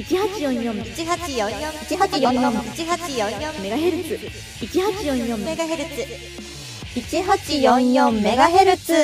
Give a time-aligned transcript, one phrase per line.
[0.00, 0.50] 一八四四。
[0.50, 1.50] 一八四四。
[1.90, 2.30] 一八四四。
[2.72, 3.60] 一八四四。
[3.60, 4.18] メガヘルツ
[4.62, 5.36] 一八四四。
[5.36, 6.06] メガヘルツ
[6.96, 8.94] 一八四四メガヘルツ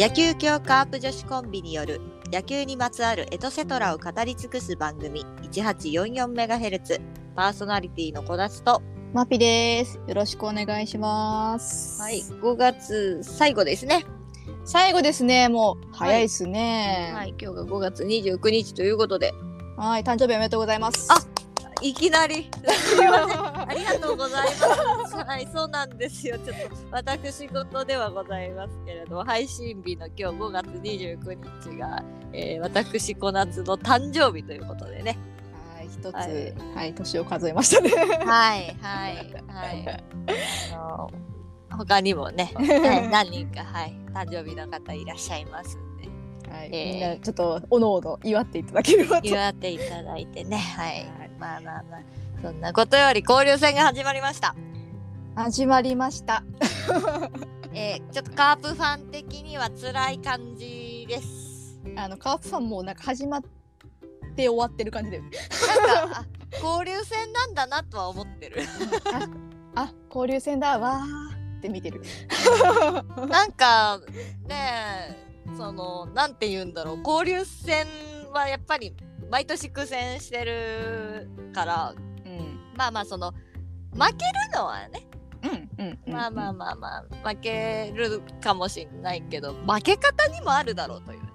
[0.00, 2.00] 野球協カープ女子コンビによる
[2.32, 7.02] 野球にまつわるエトセトラを語り尽くす番組1844メガヘルツ。
[7.36, 8.80] パーソナリティの小夏と。
[9.12, 10.00] マピです。
[10.08, 12.00] よろしくお願いします。
[12.00, 12.22] はい。
[12.22, 14.06] 5月最後ですね
[14.64, 15.48] 最後ですね。
[15.48, 17.12] もう早いですね。
[17.14, 19.34] はい今日が5月29日ということで
[19.76, 20.02] はい。
[20.02, 21.08] 誕生日おめでとうございます。
[21.10, 21.16] あ
[21.82, 22.48] いきなり
[23.68, 32.02] ありがとうございますはいそうなんですよちょっと私事ではございますけれども配信日の今日5月29日が、
[32.32, 35.18] えー私小夏の誕生日ということでね
[35.76, 35.88] はい。
[35.88, 36.22] 一つ、は
[36.74, 37.90] はいい、年を数えましたね。
[37.90, 39.16] はいはい
[39.48, 40.04] はい。
[40.72, 41.10] あの
[41.76, 46.08] 他にもね、 はい 何人かはい誕生日の方いらっしゃいますんで
[46.50, 46.70] はい。
[46.72, 49.28] えーみんなちょっとおのおの祝っていただければと。
[49.28, 52.00] 祝っていただいてねはいはいまあまあまあ
[52.42, 54.54] そんなことより交流戦が始まりました。
[55.36, 56.44] 始まりました。
[57.74, 61.80] えーちょっとカープファン的には辛い感じです。
[61.96, 63.42] あのカープファンもなんか始まっ
[64.36, 65.18] て終わってる感じで。
[65.20, 65.30] なん
[66.10, 66.26] かあ
[66.62, 68.62] 交流戦なんだなとは思ってる。
[69.74, 71.33] あ、あ交流戦だわー
[71.64, 72.02] って見てる。
[73.28, 74.00] なんか
[74.46, 75.16] ね
[75.56, 77.86] そのなんて言うんだろう交流戦
[78.32, 78.94] はやっぱり
[79.30, 81.94] 毎年苦戦してるから
[82.26, 82.60] うん。
[82.76, 83.32] まあまあその
[83.92, 85.06] 負けるのはね。
[86.06, 86.88] まあまあまあま
[87.22, 91.28] あ負けるかもしれないけど負け方にもあるだろうというね。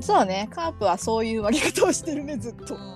[0.00, 0.48] そうね。
[0.50, 2.80] カープはそういう割り方をしてるねずっとうん。
[2.80, 2.94] うん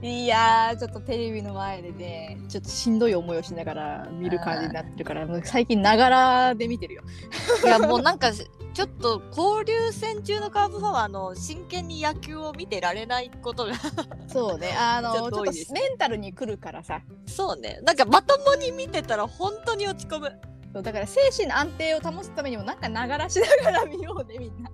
[0.00, 7.02] いやーちょっとテレビの前でねちょっとしんどい思いをしながら見る感じになってるからもう最近ながらで見てるよ。
[7.64, 13.72] いやもうなんかちょっと交流戦中のカープファンはあの真剣に野球を見てられないことが
[14.28, 15.50] そうねあのちちょっとメ
[15.92, 20.32] ンタルに来るからさそうねなんかまともに見てたら本当に落ち込む。
[20.72, 24.70] そうだから精神の安定を保つためにもなんかながらしながら見ようねみんな。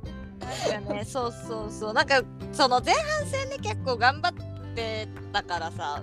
[0.71, 2.23] なんかね、そうそうそう、なんか
[2.53, 4.54] その前半戦で結構頑張って
[5.33, 6.03] たからさ、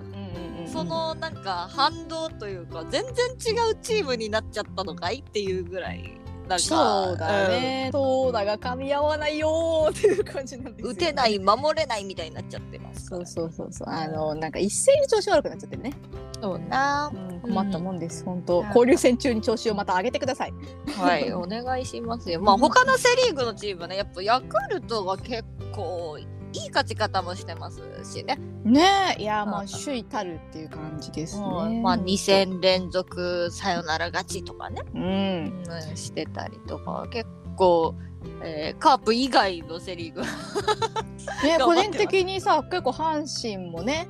[0.66, 6.18] そのなんか反動というか全然違うチームになっちゃったのかいっていうぐらい
[6.48, 13.88] なんかそうだね、そうだが噛み合わないよーっていう感じなんですよ、うん打てない守れないみたいになっちゃってますそうそうそうそう。
[13.88, 15.92] あのなんか一斉に調子悪くなっちゃってるね、
[16.40, 20.52] そうなうん、困ったもんです、本当うん交流戦中に調子をまた上げてください。
[20.98, 22.40] はいお願いしますよ。
[22.42, 26.18] まあ他のセ・リーグのチームはねやっぱヤクルトが結構
[26.52, 29.22] いい勝ち方もしてますしね、ねえ。
[29.22, 31.44] いやまうんあ首位たるっていう感じですね、
[31.82, 34.82] まあ2戦連続サヨナラ勝ちとかね。
[34.94, 35.64] うん。
[35.90, 37.26] うん、してたりとか結
[37.56, 37.94] 構、
[38.42, 40.22] えーカープ以外のセ・リーグ。
[40.22, 44.08] ね 個人的にさ結構阪神もね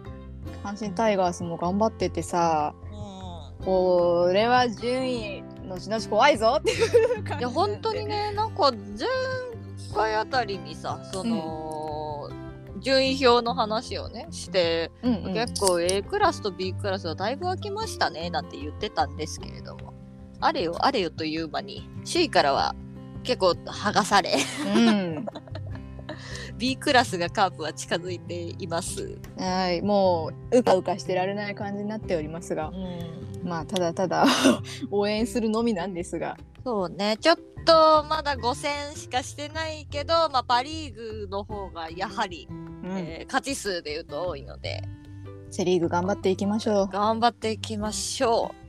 [0.64, 2.74] 阪神タイガースも頑張っててさ
[3.64, 6.84] これは順位後々怖いぞってい
[7.20, 9.08] う感じいや本当にねなんか前
[9.94, 11.71] 回あたりにさその、
[12.82, 15.34] 順位表の話をねして、うんうん。
[15.34, 19.92] 結構 A クラスと B クラスはだいぶ空きましたねなんて言ってたんですけれども。
[20.40, 22.74] あれよあれよという間に首位からは
[23.22, 24.34] 結構剥がされ。
[24.74, 25.26] うん、
[26.58, 29.18] B クラスがカープは近づいています。
[29.38, 32.68] はいもううかうかしてられない感じになっておりますが。
[32.68, 33.48] うん。
[33.48, 34.26] まあただただ
[34.90, 36.36] 応援するのみなんですが。
[36.64, 42.48] そうね、ちょっとまだ5戦しかしてないけど、まあ、パ・リーグの方がやはり、
[42.82, 42.98] うん。
[42.98, 44.82] えー勝ち数でいうと多いので、
[45.50, 46.88] セ・リーグ頑張っていきましょう。
[46.88, 48.62] 頑張っていきましょう。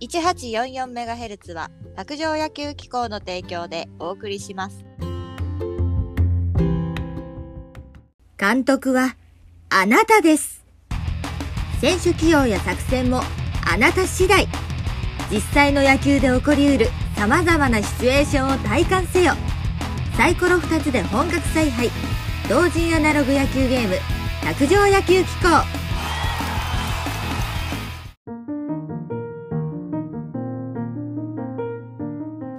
[0.00, 4.84] 1844MHz は、卓上野球機構の提供でお送りします。
[8.38, 9.16] 監督は
[9.68, 10.64] あなたです。
[11.80, 13.20] 選手起用や作戦も
[13.70, 14.48] あなた次第。
[15.30, 19.34] 実際の野球で起こりうる様々なシチュエーションを体感せよ
[20.16, 21.88] サイコロ2つで本格采配。
[22.48, 23.94] 同人アナログ野球ゲーム。
[24.42, 25.48] 卓上野球機構。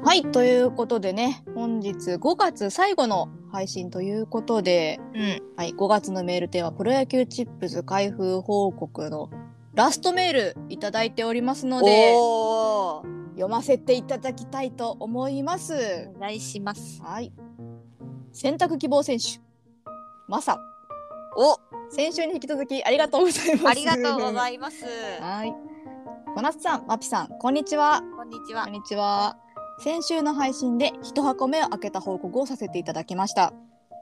[0.04, 5.42] はいということでね本日5月最後の配信ということで、うん。
[5.56, 9.30] はい、5月のメールテーマプロ野球チップス開封報告の
[9.74, 16.10] ラストメールいただいておりますのでおー読ませていただきたいと思います。
[16.16, 17.02] お願いします。
[17.02, 17.32] はい。
[18.32, 19.40] 選択希望選手。
[20.28, 20.60] マサ。
[21.38, 21.58] お
[21.90, 23.68] 先週に引き続きありがとうございます。
[23.68, 24.86] ありがとうごいざいます。
[25.20, 25.54] はい。
[26.36, 28.02] 小夏さん、マピさん、こんにちは。
[28.16, 28.74] こんにちはこん。
[28.74, 29.38] にちは。
[29.84, 33.52] 先週の配信で1箱目を開けた報告をさせていただきました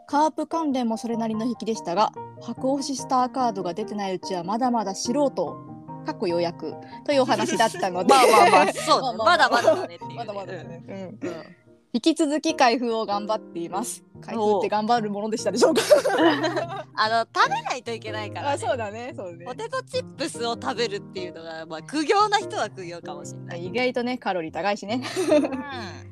[0.08, 2.12] カープ関連もそれなりの引きでしたが
[2.42, 5.69] 白押しスターカードが出てないうちはまだまだ素人
[6.10, 6.74] かっこようやく
[7.06, 8.10] というお話だったので。
[8.10, 9.18] まあまあまあそうね。
[9.24, 10.16] まだまだだねっていうね。
[10.16, 11.28] まだまだだね、うん。
[11.28, 11.44] うん。
[11.92, 14.04] 引き続き開封を頑張っています。
[14.22, 15.82] 開封って頑張るものでしたでしょうか。
[16.96, 19.46] あの食べないといけないから、ね、あそうだねそうね。
[19.46, 23.66] ポテトチップスを食べるっていうのが、まあ、苦行な人は苦行かもしれない。
[23.66, 25.02] 意外とねカロリー高いしね。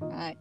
[0.01, 0.09] うん。
[0.13, 0.38] はい、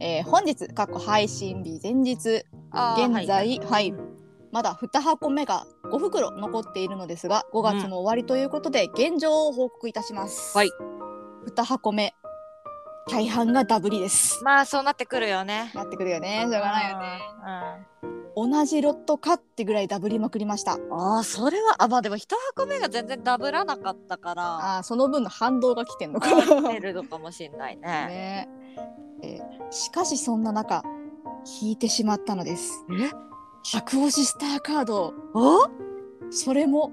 [0.00, 3.90] えー本日過去配信日前日現在はい。
[3.90, 4.17] うん
[4.52, 10.70] まだ2箱目が5袋残っているのですが5月も終わりということで現状を報告いたします、はい。
[11.54, 12.14] 2箱目
[13.08, 14.44] 大半がダブリです。
[14.44, 15.72] まあそうなってくるよね。
[15.74, 16.40] なってくるよね。
[16.42, 17.20] しょうがないよね。
[18.36, 18.50] うん。
[18.50, 20.78] 同じロットかってぐらいダブりまくりました。
[20.90, 24.76] ああそれはあまあでも一箱目が全然ダブらなかったから。
[24.76, 26.60] あーその分の反動が来てんのか。
[26.60, 27.82] な出るのかもしれないね。
[27.82, 28.48] ね。
[29.22, 30.82] えーしかしそんな中
[31.60, 32.84] 引いてしまったのです。
[32.90, 33.10] え？
[33.62, 35.68] 白押しスターカードお？
[36.30, 36.92] それも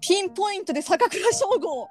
[0.00, 1.88] ピンポイントで坂倉翔吾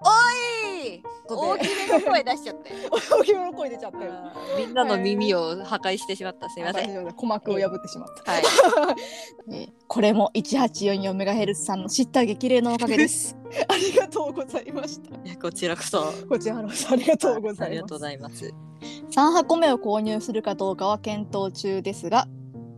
[0.88, 2.72] いとで大きめの声出しちゃって。
[3.12, 4.14] 大きめの声出ちゃったよ
[4.58, 6.50] みんなの耳を破壊してしまった。
[6.50, 6.90] すみません。
[6.90, 8.44] ん鼓膜を破ってしまった、はい。
[9.52, 13.38] えー これも 1844MHz さんの知った激励のおかげです
[13.70, 16.14] ありがとうございましたこちらこそ。
[16.28, 18.54] こちらこそありがとうございますありがとうございます。
[19.12, 22.28] 3箱目を購入するかどうかは検討中ですが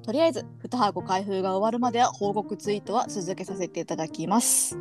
[0.09, 4.75] とりあえず2箱開封が終わるまでは報告ツイートは続けさせていただきます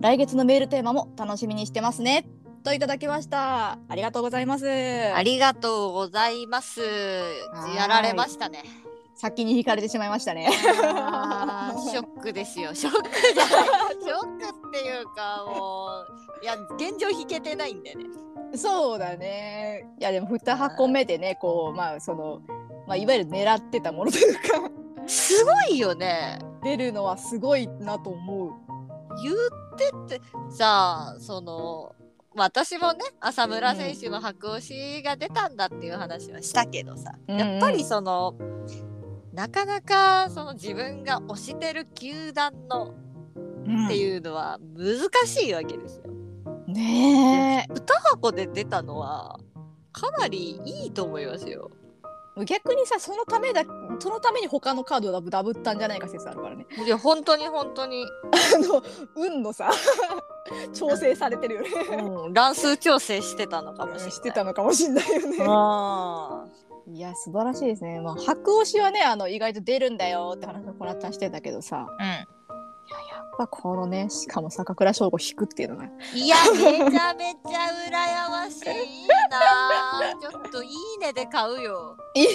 [0.00, 2.26] 来月のメールテーマも楽しみにしてますね
[2.64, 6.80] といただきましたありがとうございますありがとうございます。
[7.76, 8.62] やられましたね。
[9.14, 10.48] 先に引かれてしまいましたね
[11.90, 12.74] ショックですよ。
[12.74, 13.66] ショックじゃない。
[14.02, 15.88] ショックっていうかも
[16.40, 18.06] ういや現状引けてないんでね。
[18.54, 22.40] そうだねいやでも2箱目でねこうまあその
[22.92, 24.40] まあいわゆる狙ってたものというか
[25.06, 26.38] すごいよね。
[26.62, 28.52] 出るのはすごいなと思う
[29.22, 29.36] 言っ
[30.06, 31.94] てってさあその。
[32.34, 38.34] まあ私もね浅村選手の白押しが出たんだっていう話はしたけどさ、うんうんやっぱりその
[39.34, 42.94] なかなかその自分が推してる球団の
[43.86, 46.10] っていうのは難しいわけですよ。
[46.68, 49.38] ね2箱で出たのは
[49.92, 51.70] かなりいいと思いますよ。
[52.38, 53.62] え逆にさそのためだ
[53.98, 56.66] そのために他のカードをダブったんじゃないか説あるからね。
[56.84, 58.06] いや本当に本当に、
[58.54, 58.82] あの
[59.14, 59.70] 運のさ
[60.72, 61.68] 調整されてるよね。
[62.02, 64.10] うん、乱数調整してたのかもしれない。
[64.12, 65.36] してたのかもしんないよね。
[65.40, 66.44] あ
[66.88, 68.00] いや素晴らしいですね。
[68.00, 71.86] まあ白押しはねあの意外と出るんだよって話をこなったんしてたけどさ。
[72.00, 72.26] ーやっ
[73.38, 75.84] ぱこのねしかも坂倉翔吾引くっていうのが。
[75.84, 80.14] うん、いやめちゃめちゃ羨ましいな。
[80.30, 81.96] ちょっといいねで買うよ。
[82.14, 82.26] いい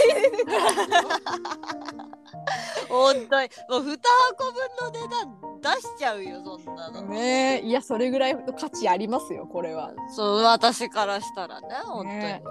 [2.90, 3.50] 本当に。
[3.70, 4.00] もう2
[4.30, 5.38] 箱分の値段
[5.76, 7.02] 出しちゃうよそんなの。
[7.04, 9.92] ねいやそれぐらいの価値ありますよこれは。
[10.16, 12.18] そう私からしたらね本当に。
[12.20, 12.44] ね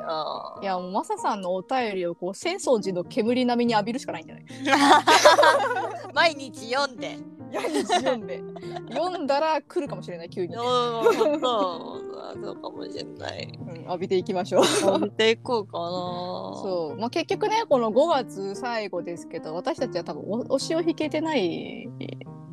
[0.62, 4.44] いやもうマサさんのお便りをこう浅草寺の煙並みに浴びるしかないんじゃない？
[6.14, 7.18] 毎日読んで。
[7.50, 8.42] いや読んで。
[8.90, 13.58] 読んだら来るかもしれない急に、 うそうかもしれない。
[13.58, 14.64] うん、浴びていきましょう。
[14.64, 15.84] 食べていこうかな。
[15.84, 21.88] そう、まあ、結局ねこの5月最後ですけど私たちは多分お推しを引けてない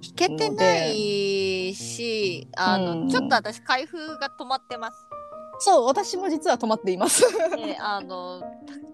[0.03, 3.09] 引けてないし、あの、うん。
[3.09, 5.07] ちょっと私開封が止まってます。
[5.59, 7.21] そう私も実は止まっています。
[7.55, 8.41] で、あの、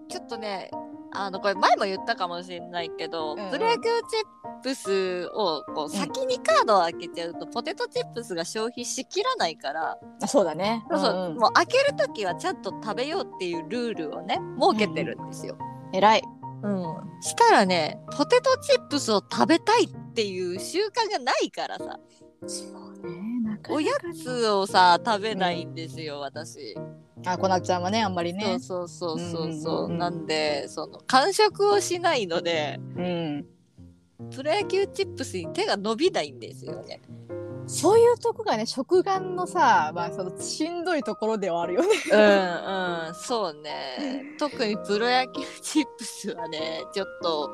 [0.08, 0.70] ちょっとね、
[1.12, 3.44] あのこれ前も言ったかもしれないけど、うん。
[3.44, 10.84] うんプロ野球チップスをこう先にカードを開けちゃうと、ポテトチップスが消費しきらないから、あそうだね。
[10.90, 15.58] そうもう開ける時はちゃんと食べようっていうルールをね設けてるんですよ。
[15.92, 16.22] 偉い。
[16.62, 21.98] うん、したらねポテトチップスを食べたいっていう習慣がないからさ。
[22.46, 23.16] そうね。
[23.16, 23.19] な
[23.68, 26.76] おやつをさ食べないんですよ、私。
[27.26, 28.58] あこなちゃんはねあんまりね。
[28.60, 29.60] そうそうそうそう。
[29.60, 29.98] そう、うんうんうん。
[29.98, 33.46] なんでその完食をしないのでうん。
[34.34, 37.00] プロ野球チップスに手が伸びないんですよね。
[37.66, 41.88] そういうとこがね食玩のさまあそのしんどいところではあるよね。
[42.12, 42.18] うん
[43.08, 43.14] うん。
[43.14, 44.34] そうね。
[44.38, 47.50] 特にプロ野球チップスはねちょっと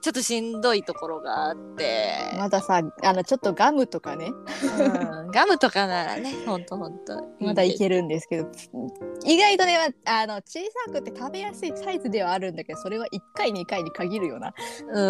[0.00, 4.32] ちょっとしんどいところがあって、まださあのちょっとガムとかね。
[4.78, 8.50] うん、ガムとかならねほんとほんとまだいるけるんですけど。
[9.24, 14.54] 意外とねあの小さくて食べやすいサイズではあるんだけどそれは1回2回に限るよな。
[14.88, 15.00] う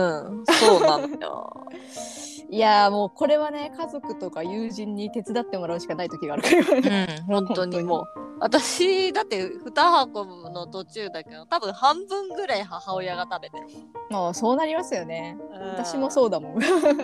[0.41, 1.67] んそうなのよ。
[2.51, 7.19] いやーもうこれはね家族とか友人に手伝ってもらうしかない時があるからね。
[7.21, 8.29] うん、本当にもう。
[8.41, 13.67] 私、だって2箱の途中だけど、多分半分ぐらい母親が食べてる。
[14.11, 15.37] もうそうなりますよね。
[15.77, 16.59] 私もうそうだもん。
[16.59, 16.63] ん。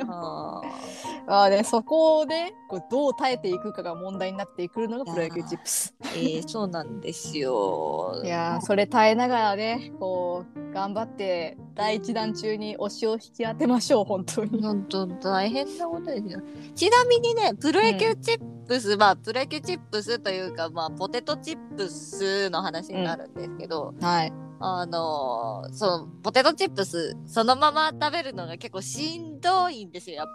[0.08, 0.62] あ
[1.26, 5.94] あーねそこをねこうどう耐えていくかが問題になってくるのがプロ野球チップス。
[6.02, 8.20] ーえーそうなんですよ。
[8.22, 14.62] いやーそれ耐えながらねこう頑張って第一弾中に推しを引き当てましょう本当に。
[14.62, 16.40] 本当大変なことですよ。
[16.74, 24.32] ちなみにね、プロ野球チップス、まあ、プロ野球チップスというか、まあ、ポテトチップスの話になるんですけど、はい。
[24.60, 30.26] あのーその、ポテトチップス、そのまま食べるのが結構しんどいんですよ、やっ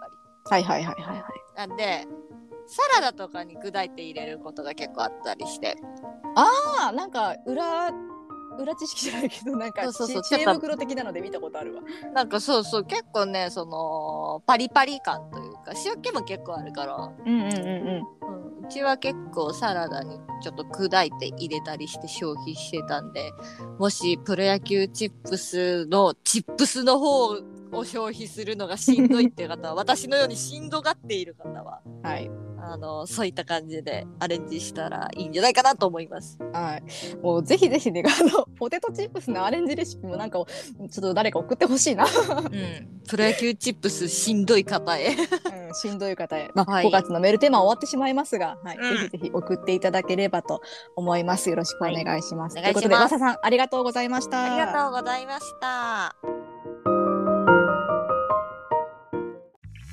[0.52, 0.64] ぱり。
[0.64, 1.68] はいはいはいはいはい。
[1.68, 2.06] なんで、
[2.68, 5.76] サラダとかに砕いて入れることが結構あったりして。
[6.36, 7.92] ああなんか裏
[8.60, 11.82] 裏知識じゃないけどなんかそうそう知恵袋的なので見たことあるわ。
[12.14, 18.20] なんかそうそう、結構ね、その、パリパリ感というか、塩気も結構あるから、うんうんうんうん。
[18.60, 23.32] うん、うちは結構サラダにちょっと砕いて入れたりして消費してたんで
[23.78, 27.36] もしプロ野球チップスのチップスの方
[27.72, 32.30] を消費するのがしんどいっていう方は私のようにしんどがっている方ははい
[32.62, 36.38] あのそういった感じでアレンジしたらいいんじゃないかなと思います。
[36.54, 36.84] はい。
[37.22, 40.46] もうぜひぜひねあのポテトチップスのアレンジレシピもなんかちょ
[40.86, 42.06] っと誰か送ってほしいな。
[42.06, 45.08] うん、プロ野球チップスしんどい方へ。
[45.08, 50.62] うん、しんどい方へ、まあはい5月のメールテーマは終わってしまいますが、はいうんぜひぜひ送っていただければと
[50.96, 51.50] 思います。
[51.50, 52.58] よろしくお願いします。
[52.58, 54.44] はいということで、マサさんありがとうございました。
[54.44, 56.49] ありがとうございました。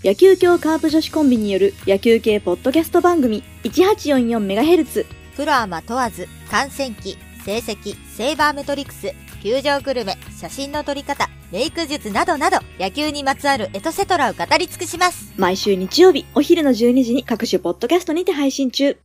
[0.07, 15.35] 野球協カープ女子コンビによる野球系ポッドキャスト番組 1844MHz プロアマ問わず、観戦記、成績、セイバーメトリクス、球場グルメ、写真の撮り方、メイク術などなど、野球にまつわるエトセトラを語り尽くします。
[15.37, 18.97] 毎週日曜日お昼の12時に各種ポッドキャストにて配信中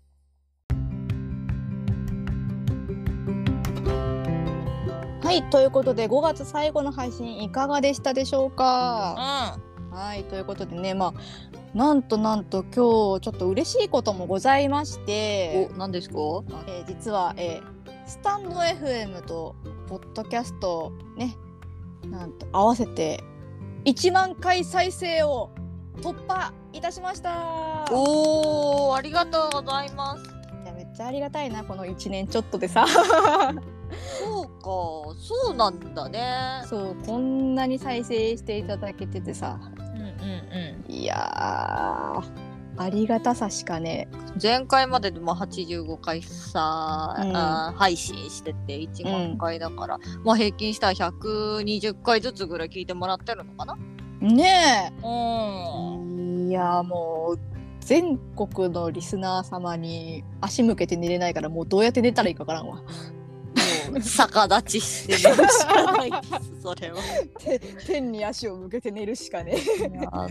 [5.23, 9.57] はい、ということで5月最後の配信いかがでしたでしょうか？
[9.67, 15.05] うはい、ということでね、まあなんとなんと今日ちょっと嬉しいこともございましん。
[15.05, 16.15] てお、、何ですか？
[16.67, 19.55] えー実は、えースタンド FM と
[19.87, 21.35] ポッドキャストね、
[22.09, 23.23] なんと合わせて
[23.85, 25.49] 1万回再生を
[26.01, 27.85] 突破いたしました。
[27.91, 30.23] おー、ありがとうございます。
[30.63, 32.85] いやめっちゃありがたいなこの1年ちょっとでさ。
[34.19, 36.63] そうか、そうなんだね。
[36.65, 39.59] そうこんなに再生していただけててさ。
[39.75, 44.07] うんうんういやーありがたさしかね。
[44.11, 44.39] ん。
[44.41, 47.35] 前回まででも85回さ、うん。
[47.35, 53.77] あー配信してて1万回だから、まあ平均したら120回ずつぐらい聞いてもらってるのかな。
[54.21, 56.47] ねうん。
[56.47, 57.39] えいやもう
[57.79, 62.83] 全国のリスナー様に足向けて寝れないからもうどうやって寝たらいいかわからんわ
[63.99, 66.11] 逆立ちして寝るしかない。
[66.11, 66.97] です、それは。
[67.39, 69.57] て天に足を向けて寝るしかね。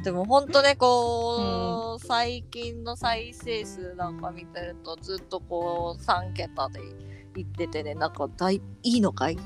[0.02, 6.81] でも本当ねこう、最近の再生数なんか見てるとずっとこう3桁で
[7.37, 9.38] いっててねなんか大 いいのかい？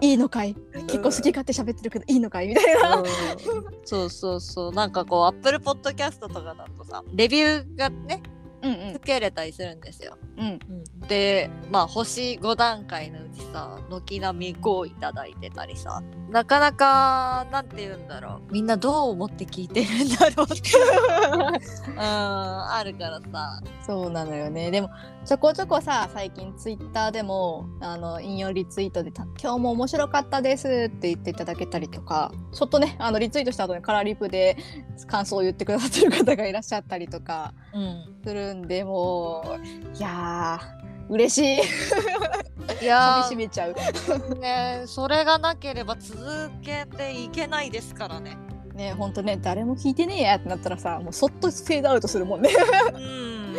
[0.00, 0.54] いいのかい？
[0.86, 2.48] 結構好き勝手喋ってるけどいいのかい？
[2.48, 2.96] みたいな。
[2.96, 3.04] うん。
[3.84, 4.72] そうそうそう。
[4.72, 8.22] なんかこうアップルポッドキャストとかだとさレビューがね
[8.64, 8.94] うんうん。
[8.94, 10.16] つけれたりするんですよ。
[10.38, 10.58] うん。
[11.06, 18.52] でまあ星5段階のうちさ軒並み5をいただいてたりさなかなかなんて言うんだろう。
[18.52, 20.70] みんなどう思って聞いてるんだろうって。
[21.90, 23.60] うんあるからさ。
[23.86, 24.70] そうなのよね。
[24.70, 24.90] でも
[25.24, 34.56] ちょこちょこさ最近ツイッターでもあの引用リツイートでた「今日も面白かったです」って言っていただけたりとかちょっとねあのリツイートした後にカラーリプで
[35.06, 37.54] 感想を言ってくださってる方がいらっしゃったりとか。
[37.72, 39.96] うんするんでもう。
[39.96, 41.58] いやー嬉しい。
[41.58, 41.60] い
[42.80, 43.72] 噛やみしめちゃう。
[43.72, 48.38] ーねそれがなければ続けていけないですからね。
[48.74, 52.50] ねほんとね誰も聞いてねえやってなったらさもうそっとフェードアウトするもんね。
[52.94, 53.54] うん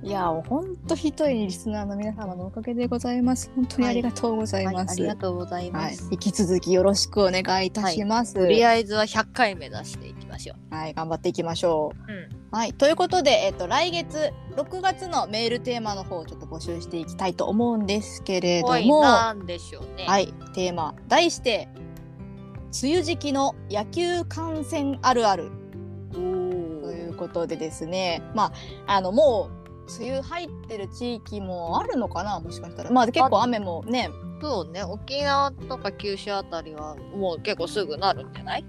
[0.00, 3.50] いやーほんと一人リスナーの皆様のおかげでございます。
[3.56, 5.72] 本当にありがとうございはい、あます、りがとうございはい。
[5.72, 8.34] ます、、引き続きよろしくお願いいたします。
[8.34, 10.74] とりあえずは100回目指していきましょう。
[10.74, 12.12] はい、頑張っていきましょう。
[12.12, 12.28] うん。
[12.50, 20.04] はい、ということで、えっと、来月6月のメールテーマの方をちょっと募集していきたいと思うんですけれども、はなんでしょうね。
[20.22, 21.68] い、テーマ題して
[22.82, 25.50] 梅雨時期の野球観戦あるある。
[26.12, 28.52] おとーいうことでですね、ま
[28.86, 29.57] ああのもう
[29.98, 32.90] 梅雨入ってる地域もあるのかなもしかしたら。
[32.90, 38.64] まあ結構雨もねそうね沖縄とか九州あたりはもう結構すぐなるんじゃない？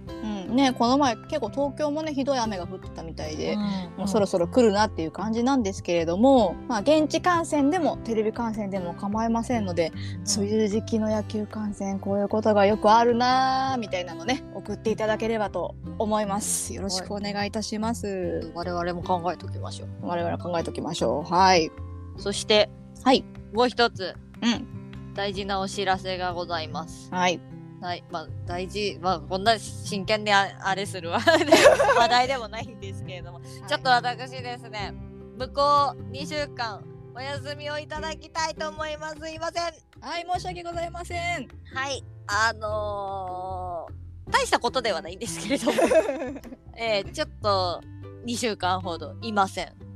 [0.49, 3.55] うん、ねこの前結構東京もねひどい雨が降ってたみたいで、
[3.95, 9.91] もうそろそそろ来るなっていう感じなんですけれども、まあ、現地観戦でもテレビ観戦でも構いませんので
[10.38, 16.73] 梅雨時期の野球観戦こういうことがよくあるなーみたいなのね送っていただければと思います。
[16.73, 19.89] よろしくお願いいたします、我々も考えておきましょう。
[20.03, 21.31] 我々考えておきましょう。
[21.31, 21.71] はい。
[22.17, 22.69] そして
[23.03, 23.23] はい。
[23.53, 24.15] もう一つ。
[24.41, 24.78] うん
[25.13, 27.10] 大事なお知らせがございます。
[27.12, 27.39] はい。
[27.82, 31.20] はい、まあ大事、まあこんな真剣にああれするわ。
[31.98, 34.94] 話題でもないんですけれども、ちょっと私ですね、
[35.38, 36.84] 向こう2週間
[37.16, 39.20] お休みをいただきたいと思います。
[39.20, 39.63] すいません。
[40.01, 41.48] はい申し訳ございません。
[41.74, 45.82] はい、あのー大したことではないんですけれども、
[46.78, 47.82] えーちょっと
[48.25, 49.88] 2週間ほどいません。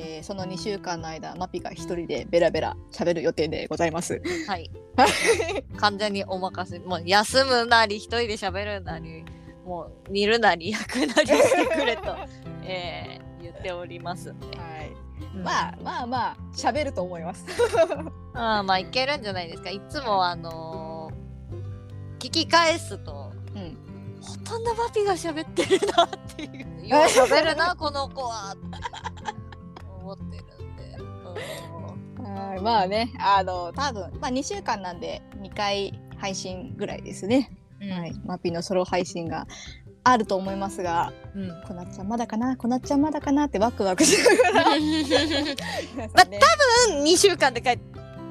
[0.00, 4.70] はい、えーその2週間の間マピが一人でベラベラ喋る予定でございますはい。
[5.78, 6.78] 完全にお任せ。
[6.80, 9.24] もう休むなり、一人で喋るなり、
[9.64, 12.16] もう煮るなり焼くなりしてくれと、
[12.64, 14.46] えー言っておりますんで。
[14.58, 14.90] はい
[15.34, 17.44] うんまあまあまあ喋ると思います
[18.34, 19.70] あーまあいけるんじゃないですか。
[19.70, 23.76] いつもあのー聞き返すと、うん
[24.22, 26.46] ほとんどマピが喋ってるなってい
[26.84, 26.86] う。
[26.86, 29.09] よう喋るな、この子はって
[30.00, 30.96] 思ってるんで。
[32.18, 32.24] うん。
[32.24, 39.46] はいまあねあの多分まあ2週間なんで2回配信ぐらいですね、はい、マピのソロ配信が
[40.04, 41.62] あると思いますがうん。
[41.66, 42.56] こなっちゃんまだかな？
[42.56, 44.76] こなっちゃんまだかなってワクワクしながら。
[44.76, 46.38] 皆さんね。
[46.40, 47.78] 多分2週間で帰っ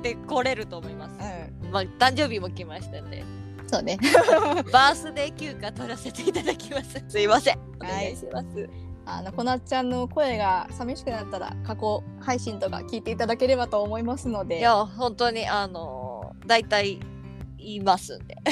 [0.02, 1.16] てこれると思います。
[1.16, 3.26] うまあ、誕生日も来ましたんで、ん、
[3.68, 3.98] そうね。
[4.72, 7.04] バースデー休暇取らせていただきます。
[7.08, 7.60] すいません。
[7.76, 8.89] お願いします。
[9.18, 17.00] あのこなっちゃんの声が寂しくなったら過去配信とか聞いていただければと思いますのでいや、本当に、あのー、大体
[17.58, 18.38] 言いますんで。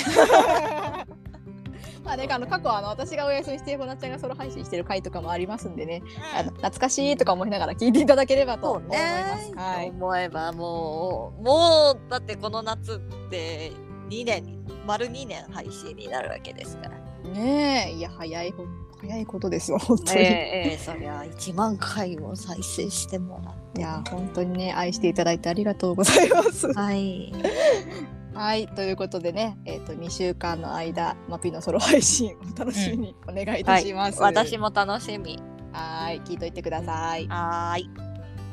[2.03, 6.01] まあね、あの過去あの私がお休みしてこなっちゃんがソロ配信してる回とかもありますんでね、
[6.33, 8.93] あの懐かしいとか思いながら聞いていただければと思いま
[9.37, 9.51] す。
[9.51, 9.53] ね。
[9.55, 9.89] はい。
[9.89, 12.99] 思えばもう、もう、だってこの夏っ
[13.29, 13.73] て
[14.09, 16.97] 2年に、丸2年配信になるわけですから。
[17.29, 18.63] ねえ、いや早いほ
[19.01, 20.19] 早いことですよ本当に。
[20.19, 20.27] ええ
[20.69, 23.81] ええそりゃ1万回も再生してもらって。
[23.81, 26.71] いや本当にね愛していただいてありがとうございます。
[26.73, 27.33] はい。
[28.33, 34.21] はいということでね、えっ、と2週間の間マピのソロ配信お楽しみにお願いいたします。
[34.21, 35.39] 私も楽しみ。
[35.71, 37.27] はい聞いといてください。
[37.27, 37.89] はーい。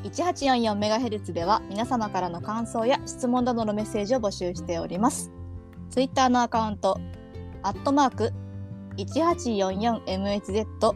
[0.04, 5.30] 1844メガヘルツでは皆様からの感想や質問などのメッセージを募集しております。
[5.88, 6.98] ツイッターのアカウント、
[7.62, 8.32] アットマーク
[8.96, 10.94] 1844MHz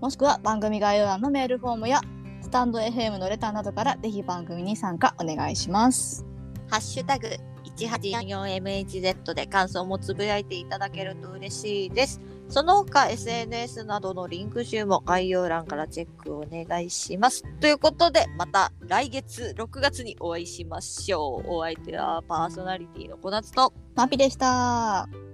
[0.00, 2.00] もしくは番組概要欄のメールフォームや
[2.40, 6.26] スタンド FM のレターなどからぜひ番組に参加お願いします。
[6.68, 7.28] ハッシュタグ
[7.76, 12.20] 1844MHz で感想もつぶやいていただけると嬉しいです。
[12.48, 17.44] その他 SNS などのリンク集も概要欄からチェックお願いします。
[17.60, 21.50] ということで、また来月6月にお会いしましょう。
[21.50, 25.31] お相手はパーソナリティの小夏と、マピでした。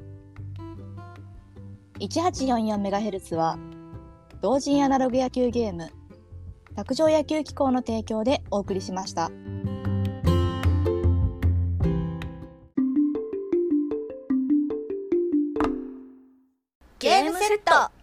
[2.01, 3.59] 1844MHz は
[4.41, 5.91] 同人アナログ野球ゲーム
[6.77, 9.31] 卓上野球機構の提供でお送りしました。
[17.01, 17.91] ゲームセット